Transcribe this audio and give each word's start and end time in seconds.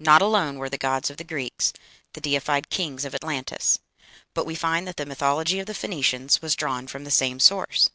Not 0.00 0.20
alone 0.20 0.58
were 0.58 0.68
the 0.68 0.76
gods 0.76 1.10
of 1.10 1.16
the 1.16 1.22
Greeks 1.22 1.72
the 2.14 2.20
deified 2.20 2.70
kings 2.70 3.04
of 3.04 3.14
Atlantis, 3.14 3.78
but 4.34 4.46
we 4.46 4.56
find 4.56 4.84
that 4.88 4.96
the 4.96 5.06
mythology 5.06 5.60
of 5.60 5.66
the 5.66 5.74
Phoenicians 5.74 6.42
was 6.42 6.56
drawn 6.56 6.88
from 6.88 7.04
the 7.04 7.10
same 7.12 7.38
source. 7.38 7.90